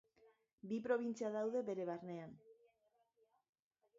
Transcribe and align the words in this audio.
Bi 0.71 0.79
probintzia 0.85 1.29
daude 1.35 1.61
bere 1.69 1.85
barnean. 1.91 2.33